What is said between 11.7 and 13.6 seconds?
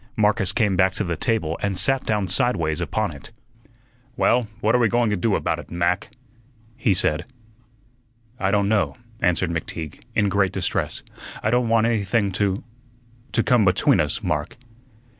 anything to to